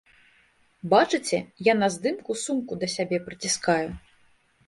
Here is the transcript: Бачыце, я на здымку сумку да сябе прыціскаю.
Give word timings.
Бачыце, 0.93 1.37
я 1.67 1.75
на 1.81 1.89
здымку 1.95 2.31
сумку 2.45 2.73
да 2.85 2.91
сябе 2.95 3.17
прыціскаю. 3.27 3.89